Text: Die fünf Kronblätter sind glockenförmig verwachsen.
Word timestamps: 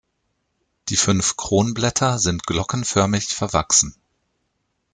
Die 0.89 0.95
fünf 0.97 1.37
Kronblätter 1.37 2.17
sind 2.17 2.47
glockenförmig 2.47 3.27
verwachsen. 3.35 3.93